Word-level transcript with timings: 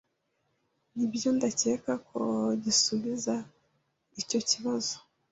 Nibyo, 0.95 1.29
ndakeka 1.37 1.93
ko 2.09 2.19
gisubiza 2.63 3.35
icyo 4.21 4.39
kibazo. 4.49 4.95